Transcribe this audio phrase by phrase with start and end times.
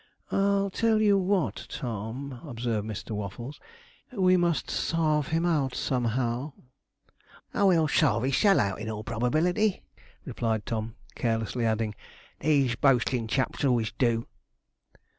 [0.31, 3.11] 'I tell you what, Tom,' observed Mr.
[3.11, 3.59] Waffles,
[4.11, 6.53] 'we must sarve him out, somehow.'
[7.53, 7.69] 'Oh!
[7.69, 9.83] he'll sarve hissel' out, in all probability,'
[10.25, 11.93] replied Tom; carelessly adding,
[12.39, 14.25] 'these boastin' chaps always do.'